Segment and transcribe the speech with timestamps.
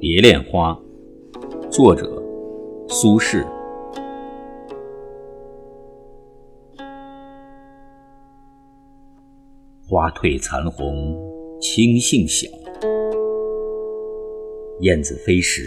[0.00, 0.78] 蝶恋花》
[1.70, 2.22] 作者
[2.88, 3.44] 苏轼。
[9.88, 11.18] 花褪残红
[11.60, 12.46] 青杏小，
[14.82, 15.66] 燕子飞时，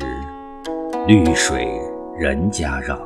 [1.06, 1.68] 绿水
[2.18, 2.98] 人家绕。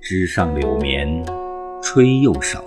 [0.00, 1.08] 枝上柳绵
[1.80, 2.62] 吹又少，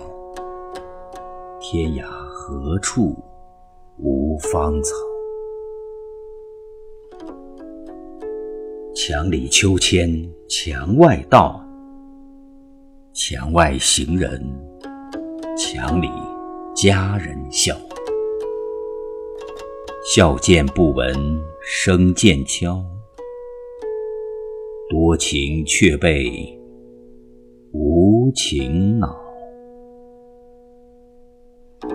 [1.60, 3.14] 天涯何处
[3.98, 4.92] 无芳草？
[9.10, 10.06] 墙里秋千
[10.50, 11.66] 墙外道，
[13.14, 14.38] 墙外行人，
[15.56, 16.10] 墙里
[16.76, 17.74] 佳人笑。
[20.14, 21.16] 笑渐不闻
[21.62, 22.84] 声渐悄，
[24.90, 26.30] 多情却被
[27.72, 29.18] 无情恼。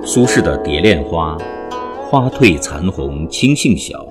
[0.04, 1.38] 苏轼的《蝶恋花》，
[2.10, 4.04] 花褪残红青杏小，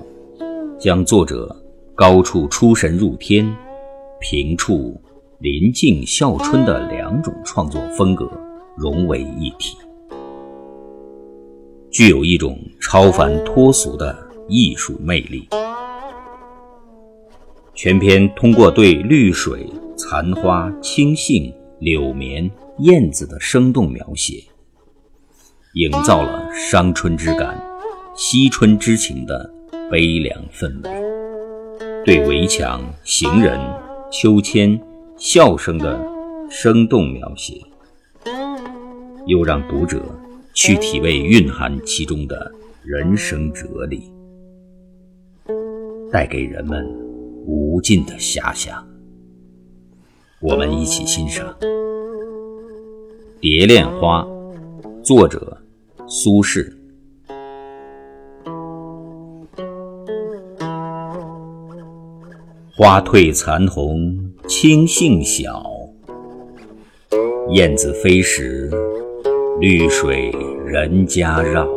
[0.79, 1.53] 将作者。
[1.95, 3.55] 高处出神入天，
[4.19, 4.99] 平处
[5.37, 8.27] 临静笑春的两种创作风格
[8.75, 9.77] 融为一体，
[11.91, 15.47] 具有一种超凡脱俗的艺术魅力。
[17.75, 22.49] 全篇通过对绿水、残花、青杏、柳绵、
[22.79, 24.43] 燕子的生动描写，
[25.75, 27.63] 营造了伤春之感、
[28.15, 29.53] 惜春之情的
[29.91, 31.02] 悲凉氛围。
[32.05, 33.57] 对围墙、行人、
[34.11, 34.77] 秋千、
[35.15, 35.97] 笑声的
[36.49, 37.61] 生动描写，
[39.25, 40.03] 又让读者
[40.53, 42.51] 去体味蕴含其中的
[42.83, 44.11] 人生哲理，
[46.11, 46.85] 带给人们
[47.45, 48.85] 无尽的遐想。
[50.41, 51.55] 我们一起欣赏
[53.39, 54.23] 《蝶恋花》，
[55.03, 55.57] 作者
[56.05, 56.72] 苏轼。
[62.75, 65.63] 花褪残红青杏小，
[67.51, 68.67] 燕子飞时，
[69.59, 70.31] 绿水
[70.65, 71.67] 人家绕。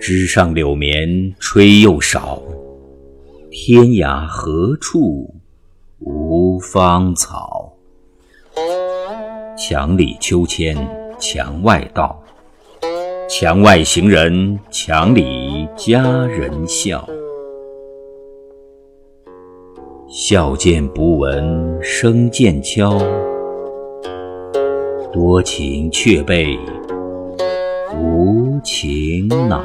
[0.00, 2.42] 枝上柳绵吹又少，
[3.52, 5.32] 天涯何处
[6.00, 7.72] 无芳草？
[9.56, 10.76] 墙里秋千
[11.20, 12.20] 墙外道，
[13.28, 17.08] 墙外行人墙里佳人笑。
[20.12, 22.98] 笑渐不闻声渐悄，
[25.12, 26.58] 多情却被
[27.96, 29.62] 无情恼。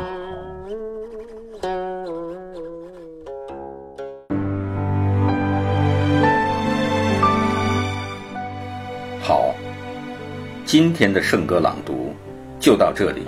[9.20, 9.52] 好，
[10.64, 12.14] 今天的圣歌朗读
[12.60, 13.24] 就到这里，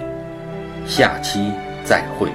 [0.85, 1.51] 下期
[1.83, 2.29] 再会。